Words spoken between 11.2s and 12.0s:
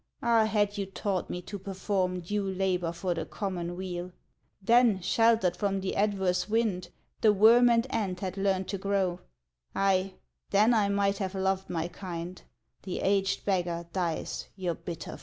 loved my